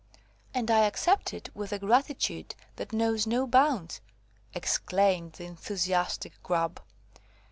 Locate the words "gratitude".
1.77-2.55